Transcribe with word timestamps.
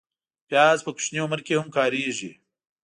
پیاز 0.47 0.79
په 0.85 0.91
کوچني 0.95 1.19
عمر 1.25 1.39
کې 1.45 1.59
هم 1.59 1.67
کارېږي 1.77 2.31